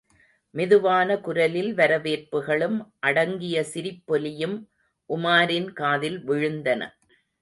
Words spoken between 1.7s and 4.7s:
வரவேற்புகளும், அடங்கிய சிரிப்பொலியும்